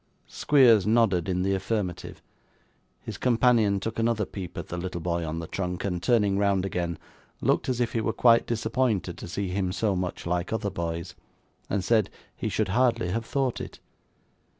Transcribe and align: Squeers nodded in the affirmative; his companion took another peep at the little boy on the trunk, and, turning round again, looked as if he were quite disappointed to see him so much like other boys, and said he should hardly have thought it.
Squeers 0.25 0.87
nodded 0.87 1.29
in 1.29 1.43
the 1.43 1.53
affirmative; 1.53 2.23
his 3.01 3.19
companion 3.19 3.79
took 3.79 3.99
another 3.99 4.25
peep 4.25 4.57
at 4.57 4.69
the 4.69 4.75
little 4.77 4.99
boy 4.99 5.23
on 5.23 5.37
the 5.37 5.45
trunk, 5.45 5.85
and, 5.85 6.01
turning 6.01 6.39
round 6.39 6.65
again, 6.65 6.97
looked 7.39 7.69
as 7.69 7.79
if 7.79 7.93
he 7.93 8.01
were 8.01 8.11
quite 8.11 8.47
disappointed 8.47 9.15
to 9.19 9.27
see 9.27 9.49
him 9.49 9.71
so 9.71 9.95
much 9.95 10.25
like 10.25 10.51
other 10.51 10.71
boys, 10.71 11.13
and 11.69 11.83
said 11.83 12.09
he 12.35 12.49
should 12.49 12.69
hardly 12.69 13.09
have 13.11 13.27
thought 13.27 13.61
it. 13.61 13.79